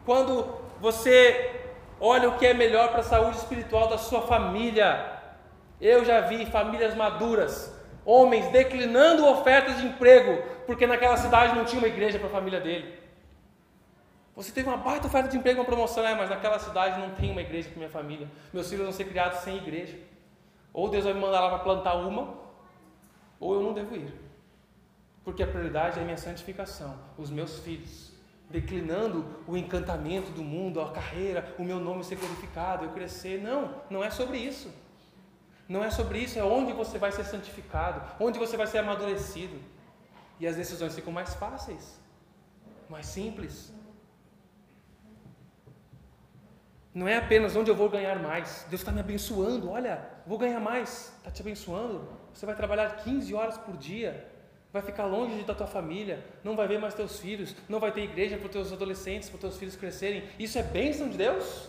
[0.05, 0.45] quando
[0.79, 1.66] você
[2.01, 5.15] olha o que é melhor para a saúde espiritual da sua família.
[5.81, 11.79] Eu já vi famílias maduras, homens declinando ofertas de emprego, porque naquela cidade não tinha
[11.79, 12.99] uma igreja para a família dele.
[14.35, 17.31] Você teve uma baita oferta de emprego, uma promoção, é, mas naquela cidade não tem
[17.31, 18.29] uma igreja para minha família.
[18.53, 19.99] Meus filhos vão ser criados sem igreja.
[20.75, 22.35] Ou Deus vai me mandar lá para plantar uma,
[23.41, 24.13] ou eu não devo ir.
[25.25, 28.06] Porque a prioridade é a minha santificação, os meus filhos
[28.49, 33.43] declinando o encantamento do mundo, a carreira, o meu nome ser glorificado, eu crescer.
[33.43, 34.73] Não, não é sobre isso.
[35.69, 39.61] Não é sobre isso, é onde você vai ser santificado, onde você vai ser amadurecido.
[40.39, 41.99] E as decisões ficam mais fáceis,
[42.89, 43.73] mais simples.
[46.95, 48.65] Não é apenas onde eu vou ganhar mais.
[48.71, 49.71] Deus está me abençoando.
[49.71, 51.13] Olha, vou ganhar mais.
[51.19, 52.09] Está te abençoando.
[52.33, 54.36] Você vai trabalhar 15 horas por dia
[54.77, 58.03] vai ficar longe da tua família, não vai ver mais teus filhos, não vai ter
[58.03, 60.29] igreja para os teus adolescentes, para os teus filhos crescerem.
[60.39, 61.69] Isso é bênção de Deus?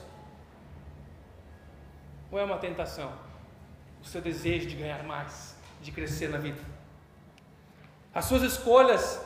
[2.30, 3.14] Ou é uma tentação?
[4.02, 6.60] O seu desejo de ganhar mais, de crescer na vida.
[8.14, 9.26] As suas escolhas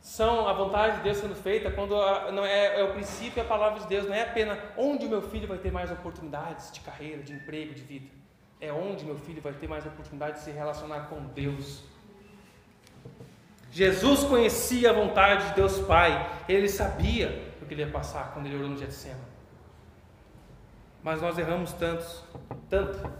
[0.00, 3.42] são a vontade de Deus sendo feita quando a, não é, é o princípio e
[3.42, 6.72] a palavra de Deus, não é apenas onde o meu filho vai ter mais oportunidades
[6.72, 8.08] de carreira, de emprego, de vida.
[8.60, 11.91] É onde meu filho vai ter mais oportunidade de se relacionar com Deus
[13.72, 18.44] Jesus conhecia a vontade de Deus Pai, ele sabia o que ele ia passar quando
[18.44, 19.22] ele orou no Getsemane.
[21.02, 22.22] Mas nós erramos tantos,
[22.68, 23.10] tanto,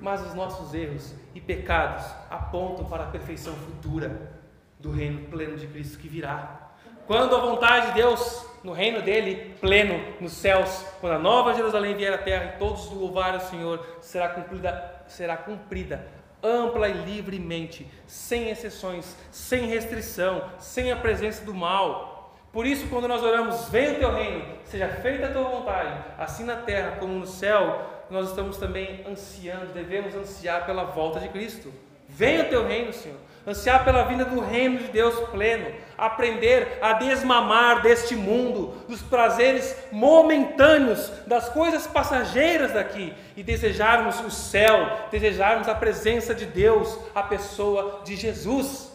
[0.00, 4.32] mas os nossos erros e pecados apontam para a perfeição futura
[4.80, 6.72] do reino pleno de Cristo que virá.
[7.06, 11.94] Quando a vontade de Deus no reino dele, pleno, nos céus, quando a nova Jerusalém
[11.94, 17.90] vier à terra e todos louvarem o Senhor, será cumprida, será cumprida ampla e livremente,
[18.06, 22.36] sem exceções, sem restrição, sem a presença do mal.
[22.52, 26.44] Por isso, quando nós oramos, venha o teu reino, seja feita a tua vontade, assim
[26.44, 31.72] na terra como no céu, nós estamos também ansiando, devemos ansiar pela volta de Cristo.
[32.08, 33.18] Venha o teu reino, Senhor.
[33.46, 39.76] Ansiar pela vinda do reino de Deus pleno, aprender a desmamar deste mundo, dos prazeres
[39.92, 47.22] momentâneos, das coisas passageiras daqui e desejarmos o céu, desejarmos a presença de Deus, a
[47.22, 48.90] pessoa de Jesus.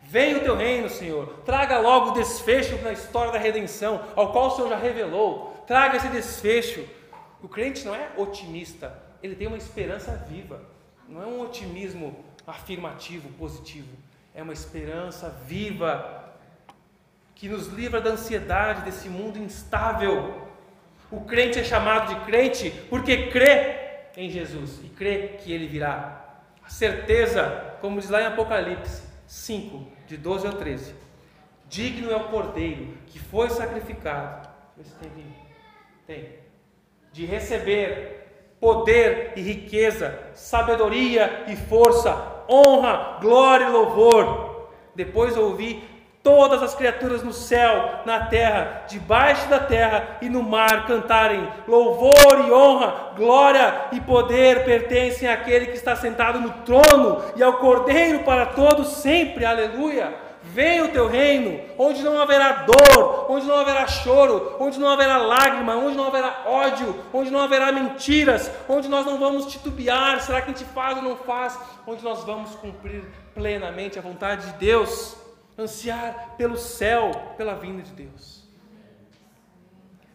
[0.00, 1.40] Venha o teu reino, Senhor.
[1.44, 5.64] Traga logo o desfecho na história da redenção, ao qual o Senhor já revelou.
[5.66, 6.84] Traga esse desfecho.
[7.42, 10.77] O crente não é otimista, ele tem uma esperança viva.
[11.08, 13.88] Não é um otimismo afirmativo, positivo.
[14.34, 16.34] É uma esperança viva
[17.34, 20.46] que nos livra da ansiedade desse mundo instável.
[21.10, 26.40] O crente é chamado de crente porque crê em Jesus e crê que ele virá.
[26.62, 30.94] A certeza, como diz lá em Apocalipse 5, de 12 ao 13.
[31.68, 34.48] Digno é o cordeiro que foi sacrificado.
[35.00, 35.34] Tem,
[36.06, 36.28] tem.
[37.12, 38.17] De receber
[38.60, 44.68] poder e riqueza, sabedoria e força, honra, glória e louvor.
[44.94, 45.82] Depois ouvi
[46.22, 52.44] todas as criaturas no céu, na terra, debaixo da terra e no mar cantarem: louvor
[52.46, 58.24] e honra, glória e poder pertencem àquele que está sentado no trono e ao Cordeiro
[58.24, 59.44] para todos sempre.
[59.44, 60.27] Aleluia.
[60.50, 65.18] Venha o teu reino, onde não haverá dor, onde não haverá choro, onde não haverá
[65.18, 70.40] lágrima, onde não haverá ódio, onde não haverá mentiras, onde nós não vamos titubear, será
[70.40, 74.52] que a gente faz ou não faz, onde nós vamos cumprir plenamente a vontade de
[74.54, 75.16] Deus,
[75.58, 78.42] ansiar pelo céu, pela vinda de Deus.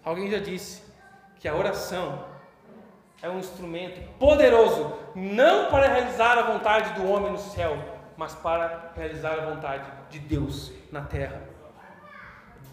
[0.03, 0.83] Alguém já disse
[1.39, 2.25] que a oração
[3.21, 7.77] é um instrumento poderoso, não para realizar a vontade do homem no céu,
[8.17, 11.41] mas para realizar a vontade de Deus na terra.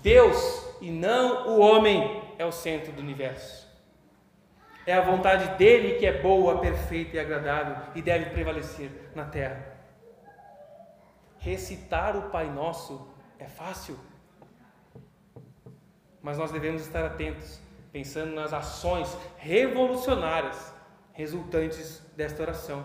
[0.02, 3.68] Deus e não o homem é o centro do universo.
[4.86, 9.78] É a vontade dele que é boa, perfeita e agradável e deve prevalecer na terra.
[11.38, 13.98] Recitar o Pai Nosso é fácil,
[16.20, 17.58] mas nós devemos estar atentos,
[17.90, 20.74] pensando nas ações revolucionárias
[21.12, 22.84] resultantes desta oração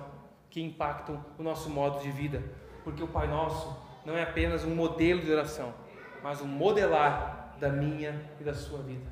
[0.49, 2.41] que impactam o nosso modo de vida,
[2.83, 5.73] porque o Pai Nosso não é apenas um modelo de oração,
[6.21, 9.09] mas um modelar da minha e da sua vida.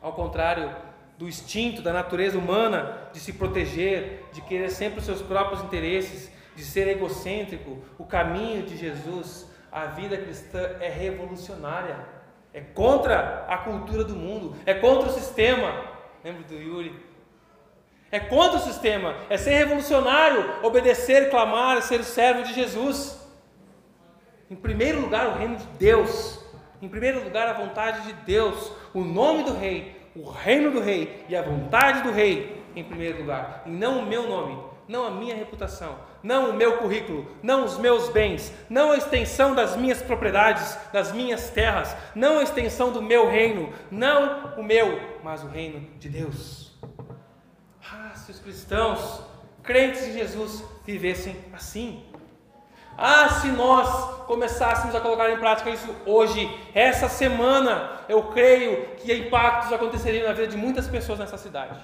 [0.00, 0.74] Ao contrário
[1.16, 6.30] do instinto da natureza humana de se proteger, de querer sempre os seus próprios interesses,
[6.54, 11.96] de ser egocêntrico, o caminho de Jesus, a vida cristã é revolucionária.
[12.52, 15.72] É contra a cultura do mundo, é contra o sistema.
[16.22, 16.94] Lembra do Yuri?
[18.10, 23.21] É contra o sistema, é ser revolucionário, obedecer, clamar, ser servo de Jesus.
[24.52, 26.38] Em primeiro lugar, o reino de Deus.
[26.82, 31.24] Em primeiro lugar, a vontade de Deus, o nome do rei, o reino do rei
[31.26, 35.10] e a vontade do rei em primeiro lugar, e não o meu nome, não a
[35.10, 40.02] minha reputação, não o meu currículo, não os meus bens, não a extensão das minhas
[40.02, 45.48] propriedades, das minhas terras, não a extensão do meu reino, não o meu, mas o
[45.48, 46.62] reino de Deus
[48.22, 49.22] se os cristãos,
[49.62, 52.04] crentes em Jesus, vivessem assim.
[52.96, 59.12] Ah, se nós começássemos a colocar em prática isso hoje, essa semana, eu creio que
[59.12, 61.78] impactos aconteceriam na vida de muitas pessoas nessa cidade.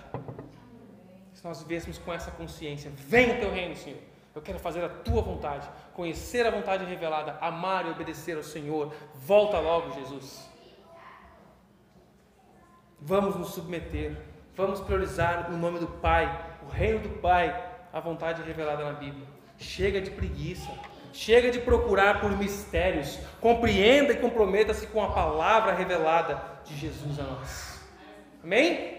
[1.33, 4.01] Se nós vivêssemos com essa consciência, vem o teu reino, Senhor.
[4.35, 8.93] Eu quero fazer a tua vontade, conhecer a vontade revelada, amar e obedecer ao Senhor.
[9.15, 10.49] Volta logo, Jesus.
[13.01, 14.17] Vamos nos submeter
[14.59, 16.27] Vamos priorizar o nome do Pai,
[16.67, 17.47] o reino do Pai,
[17.93, 19.25] a vontade revelada na Bíblia.
[19.57, 20.69] Chega de preguiça.
[21.13, 23.19] Chega de procurar por mistérios.
[23.41, 27.81] Compreenda e comprometa-se com a palavra revelada de Jesus a nós.
[28.43, 28.99] Amém?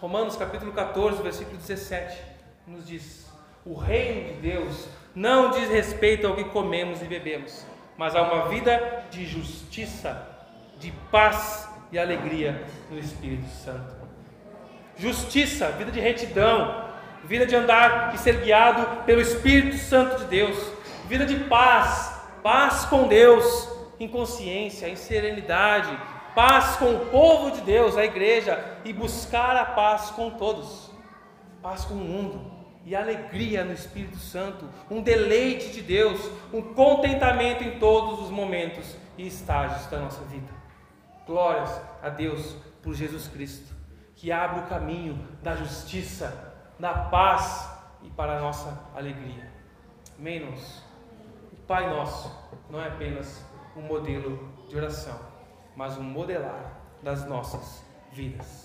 [0.00, 2.20] Romanos capítulo 14, versículo 17
[2.66, 3.26] nos diz:
[3.64, 7.64] O reino de Deus não diz respeito ao que comemos e bebemos,
[7.96, 10.28] mas a uma vida de justiça,
[10.78, 14.04] de paz e alegria no Espírito Santo
[14.96, 16.84] justiça, vida de retidão,
[17.24, 20.72] vida de andar e ser guiado pelo Espírito Santo de Deus,
[21.08, 25.96] vida de paz, paz com Deus, em consciência, em serenidade,
[26.34, 30.90] paz com o povo de Deus, a igreja, e buscar a paz com todos,
[31.62, 32.52] paz com o mundo
[32.84, 36.20] e alegria no Espírito Santo, um deleite de Deus,
[36.52, 40.52] um contentamento em todos os momentos e estágios da nossa vida.
[41.26, 43.74] Glórias a Deus por Jesus Cristo
[44.16, 47.68] que abre o caminho da justiça, da paz
[48.02, 49.50] e para a nossa alegria.
[50.18, 50.83] Amém, irmãos?
[51.66, 52.30] Pai Nosso
[52.68, 53.42] não é apenas
[53.74, 55.18] um modelo de oração,
[55.74, 58.63] mas um modelar das nossas vidas.